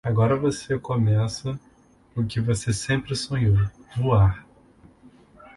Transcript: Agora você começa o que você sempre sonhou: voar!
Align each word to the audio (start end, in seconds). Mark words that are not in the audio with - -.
Agora 0.03 0.35
você 0.35 0.79
começa 0.79 1.59
o 2.15 2.23
que 2.25 2.39
você 2.41 2.73
sempre 2.73 3.15
sonhou: 3.15 3.69
voar! 3.95 4.43